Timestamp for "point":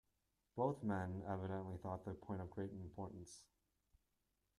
2.15-2.41